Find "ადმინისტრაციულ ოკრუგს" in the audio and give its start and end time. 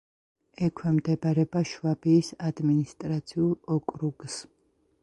2.51-4.43